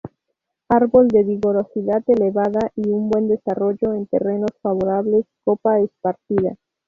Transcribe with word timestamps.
Árbol 0.69 1.09
de 1.09 1.23
vigorosidad 1.23 2.03
elevada, 2.07 2.71
y 2.75 2.89
un 2.89 3.07
buen 3.11 3.27
desarrollo 3.27 3.93
en 3.93 4.07
terrenos 4.07 4.49
favorables, 4.63 5.27
copa 5.43 5.79
esparcida. 5.79 6.57